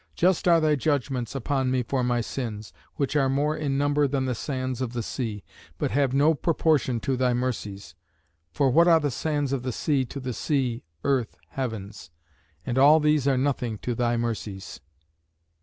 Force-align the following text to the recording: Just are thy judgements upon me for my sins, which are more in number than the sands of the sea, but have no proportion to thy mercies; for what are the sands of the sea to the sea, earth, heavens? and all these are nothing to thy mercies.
Just 0.15 0.47
are 0.47 0.59
thy 0.59 0.75
judgements 0.77 1.35
upon 1.35 1.69
me 1.69 1.83
for 1.83 2.03
my 2.03 2.21
sins, 2.21 2.73
which 2.95 3.15
are 3.15 3.29
more 3.29 3.55
in 3.55 3.77
number 3.77 4.07
than 4.07 4.25
the 4.25 4.33
sands 4.33 4.81
of 4.81 4.93
the 4.93 5.03
sea, 5.03 5.43
but 5.77 5.91
have 5.91 6.11
no 6.11 6.33
proportion 6.33 6.99
to 7.01 7.15
thy 7.15 7.35
mercies; 7.35 7.93
for 8.51 8.71
what 8.71 8.87
are 8.87 8.99
the 8.99 9.11
sands 9.11 9.53
of 9.53 9.61
the 9.61 9.71
sea 9.71 10.03
to 10.05 10.19
the 10.19 10.33
sea, 10.33 10.81
earth, 11.03 11.37
heavens? 11.49 12.09
and 12.65 12.79
all 12.79 12.99
these 12.99 13.27
are 13.27 13.37
nothing 13.37 13.77
to 13.77 13.93
thy 13.93 14.17
mercies. 14.17 14.79